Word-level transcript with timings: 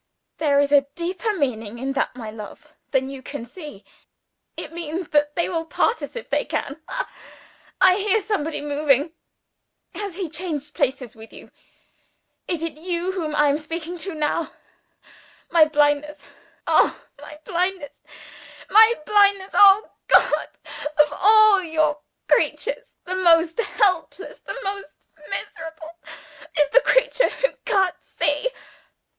There 0.39 0.59
is 0.59 0.71
a 0.71 0.87
deeper 0.95 1.31
meaning 1.37 1.77
in 1.77 1.93
that, 1.93 2.15
my 2.15 2.31
love, 2.31 2.73
than 2.89 3.07
you 3.07 3.21
can 3.21 3.45
see. 3.45 3.85
It 4.57 4.73
means 4.73 5.09
that 5.09 5.35
they 5.35 5.47
will 5.47 5.63
part 5.63 6.01
us 6.01 6.15
if 6.15 6.27
they 6.27 6.43
can. 6.43 6.81
Ha! 6.87 7.07
I 7.79 7.97
hear 7.97 8.19
somebody 8.19 8.61
moving! 8.61 9.11
Has 9.93 10.15
he 10.15 10.27
changed 10.27 10.73
places 10.73 11.15
with 11.15 11.31
you? 11.31 11.51
Is 12.47 12.63
it 12.63 12.79
you 12.79 13.11
whom 13.11 13.35
I 13.35 13.49
am 13.49 13.59
speaking 13.59 13.99
to 13.99 14.15
now? 14.15 14.41
Oh, 15.51 15.51
my 15.51 15.65
blindness! 15.65 16.25
my 16.65 16.95
blindness! 19.05 19.51
Oh, 19.53 19.91
God, 20.07 20.47
of 20.97 21.09
all 21.13 21.61
your 21.61 21.99
creatures, 22.27 22.91
the 23.03 23.13
most 23.13 23.59
helpless, 23.59 24.39
the 24.39 24.57
most 24.63 24.93
miserable, 25.29 25.95
is 26.57 26.69
the 26.71 26.81
creature 26.81 27.29
who 27.29 27.49
can't 27.65 27.93
see!" 28.01 28.49